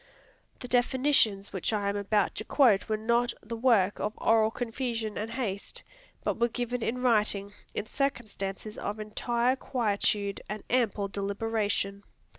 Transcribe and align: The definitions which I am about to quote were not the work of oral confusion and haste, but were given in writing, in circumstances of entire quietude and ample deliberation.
The 0.61 0.67
definitions 0.67 1.53
which 1.53 1.71
I 1.71 1.87
am 1.87 1.95
about 1.95 2.33
to 2.33 2.43
quote 2.43 2.89
were 2.89 2.97
not 2.97 3.35
the 3.43 3.55
work 3.55 3.99
of 3.99 4.17
oral 4.17 4.49
confusion 4.49 5.15
and 5.15 5.29
haste, 5.29 5.83
but 6.23 6.39
were 6.39 6.47
given 6.47 6.81
in 6.81 7.03
writing, 7.03 7.53
in 7.75 7.85
circumstances 7.85 8.79
of 8.79 8.99
entire 8.99 9.55
quietude 9.55 10.41
and 10.49 10.63
ample 10.71 11.07
deliberation. 11.07 12.01